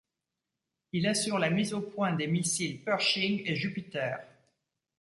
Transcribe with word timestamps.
Il 0.93 1.05
assure 1.05 1.37
la 1.37 1.51
mise 1.51 1.75
au 1.75 1.79
point 1.81 2.11
des 2.13 2.25
missiles 2.25 2.83
Pershing 2.83 3.43
et 3.45 3.55
Jupiter. 3.55 4.17